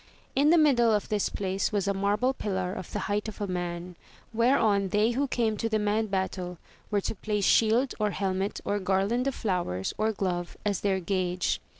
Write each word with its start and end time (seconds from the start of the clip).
In 0.35 0.49
the 0.49 0.57
middle 0.57 0.91
of 0.91 1.09
this 1.09 1.29
place 1.29 1.71
was 1.71 1.87
a 1.87 1.93
marble 1.93 2.33
pillar 2.33 2.73
of 2.73 2.91
the 2.91 3.01
height 3.05 3.27
of 3.27 3.39
a 3.39 3.45
man, 3.45 3.95
whereon 4.33 4.89
they 4.89 5.11
who 5.11 5.27
came 5.27 5.57
to 5.57 5.69
demand 5.69 6.09
battle 6.09 6.57
were 6.89 7.01
to 7.01 7.13
place 7.13 7.45
shield, 7.45 7.93
or 7.99 8.09
helmet, 8.09 8.59
or 8.65 8.79
garland 8.79 9.27
of 9.27 9.35
flowers, 9.35 9.93
or 9.99 10.11
glove, 10.11 10.57
as 10.65 10.81
their 10.81 10.99
gage. 10.99 11.61